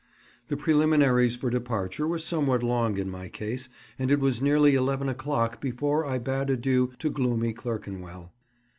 The 0.47 0.57
preliminaries 0.57 1.35
for 1.35 1.51
departure 1.51 2.07
were 2.07 2.17
somewhat 2.17 2.63
long 2.63 2.97
in 2.97 3.07
my 3.07 3.29
case, 3.29 3.69
and 3.99 4.09
it 4.09 4.19
was 4.19 4.41
nearly 4.41 4.73
eleven 4.73 5.07
o'clock 5.07 5.61
before 5.61 6.07
I 6.07 6.17
bade 6.17 6.49
adieu 6.49 6.89
to 6.97 7.11
gloomy 7.11 7.53
Clerkenwell. 7.53 8.33